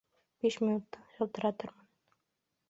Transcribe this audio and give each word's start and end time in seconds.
Биш 0.45 0.55
минуттан 0.63 1.05
шылтыратырмын 1.17 1.87